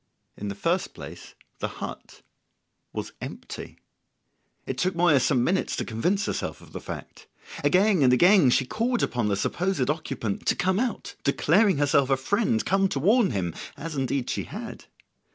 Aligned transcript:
In 0.35 0.47
the 0.47 0.55
first 0.55 0.95
place 0.95 1.35
the 1.59 1.67
hut 1.67 2.23
was 2.91 3.11
empty. 3.21 3.77
It 4.65 4.79
took 4.79 4.95
Moya 4.95 5.19
some 5.19 5.43
minutes 5.43 5.75
to 5.75 5.85
convince 5.85 6.25
herself 6.25 6.59
of 6.59 6.73
the 6.73 6.79
fact. 6.81 7.27
Again 7.63 8.01
and 8.01 8.11
again 8.11 8.49
she 8.49 8.65
called 8.65 9.03
upon 9.03 9.27
the 9.27 9.35
supposed 9.37 9.91
occupant 9.91 10.47
to 10.47 10.55
come 10.55 10.79
out 10.79 11.13
declaring 11.23 11.77
herself 11.77 12.09
a 12.09 12.17
friend 12.17 12.65
come 12.65 12.89
to 12.89 12.99
warn 12.99 13.29
him, 13.29 13.53
as 13.77 13.95
indeed 13.95 14.27
she 14.27 14.45
had. 14.45 14.85